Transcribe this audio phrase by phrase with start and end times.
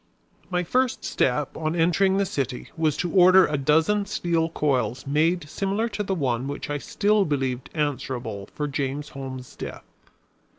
[0.49, 5.47] My first step on entering the city was to order a dozen steel coils made
[5.47, 9.83] similar to the one which I still believed answerable for James Holmes' death.